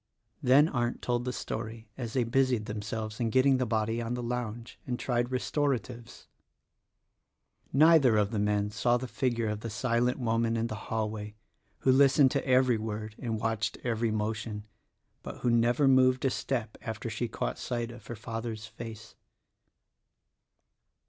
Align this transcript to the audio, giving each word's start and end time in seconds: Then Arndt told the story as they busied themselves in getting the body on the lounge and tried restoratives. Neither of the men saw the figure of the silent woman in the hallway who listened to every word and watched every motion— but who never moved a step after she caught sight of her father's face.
Then 0.41 0.67
Arndt 0.67 1.03
told 1.03 1.25
the 1.25 1.31
story 1.31 1.87
as 1.95 2.13
they 2.13 2.23
busied 2.23 2.65
themselves 2.65 3.19
in 3.19 3.29
getting 3.29 3.57
the 3.57 3.67
body 3.67 4.01
on 4.01 4.15
the 4.15 4.23
lounge 4.23 4.79
and 4.87 4.97
tried 4.97 5.29
restoratives. 5.29 6.25
Neither 7.71 8.17
of 8.17 8.31
the 8.31 8.39
men 8.39 8.71
saw 8.71 8.97
the 8.97 9.07
figure 9.07 9.47
of 9.47 9.59
the 9.59 9.69
silent 9.69 10.17
woman 10.17 10.57
in 10.57 10.65
the 10.65 10.73
hallway 10.89 11.35
who 11.81 11.91
listened 11.91 12.31
to 12.31 12.47
every 12.47 12.79
word 12.79 13.13
and 13.19 13.39
watched 13.39 13.77
every 13.83 14.09
motion— 14.09 14.65
but 15.21 15.41
who 15.41 15.51
never 15.51 15.87
moved 15.87 16.25
a 16.25 16.31
step 16.31 16.79
after 16.81 17.07
she 17.07 17.27
caught 17.27 17.59
sight 17.59 17.91
of 17.91 18.07
her 18.07 18.15
father's 18.15 18.65
face. 18.65 19.13